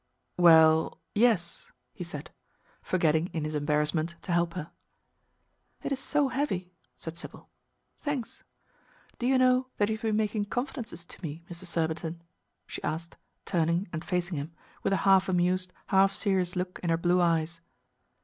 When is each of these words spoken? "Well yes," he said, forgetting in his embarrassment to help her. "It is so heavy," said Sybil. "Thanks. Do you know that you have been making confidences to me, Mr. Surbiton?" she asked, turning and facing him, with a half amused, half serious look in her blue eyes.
"Well 0.37 0.97
yes," 1.13 1.71
he 1.93 2.03
said, 2.03 2.31
forgetting 2.81 3.27
in 3.33 3.43
his 3.43 3.53
embarrassment 3.53 4.15
to 4.23 4.31
help 4.31 4.55
her. 4.55 4.71
"It 5.83 5.91
is 5.91 5.99
so 5.99 6.29
heavy," 6.29 6.73
said 6.97 7.15
Sybil. 7.19 7.51
"Thanks. 7.99 8.43
Do 9.19 9.27
you 9.27 9.37
know 9.37 9.67
that 9.77 9.89
you 9.89 9.97
have 9.97 10.01
been 10.01 10.15
making 10.15 10.45
confidences 10.45 11.05
to 11.05 11.21
me, 11.21 11.43
Mr. 11.51 11.65
Surbiton?" 11.67 12.23
she 12.65 12.81
asked, 12.81 13.15
turning 13.45 13.89
and 13.93 14.03
facing 14.03 14.37
him, 14.39 14.53
with 14.81 14.91
a 14.93 14.97
half 15.05 15.29
amused, 15.29 15.71
half 15.85 16.13
serious 16.13 16.55
look 16.55 16.79
in 16.81 16.89
her 16.89 16.97
blue 16.97 17.21
eyes. 17.21 17.61